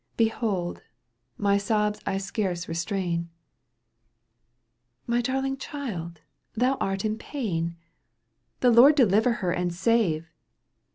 [0.17, 0.81] Behold,
[1.37, 3.29] my sobs I scarce restrain
[5.05, 6.21] —"My darling child,
[6.55, 7.75] thou art in pain.—
[8.61, 10.27] The Lord deliver her and save